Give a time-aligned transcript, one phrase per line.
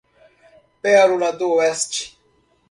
[0.81, 2.17] Pérola d'Oeste